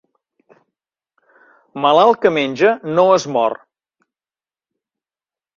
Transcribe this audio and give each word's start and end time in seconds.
Malalt 1.83 2.19
que 2.23 2.33
menja 2.39 2.73
no 2.95 3.05
es 3.19 3.29
mor. 3.37 3.57